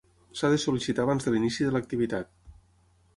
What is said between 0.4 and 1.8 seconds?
de sol·licitar abans de l'inici de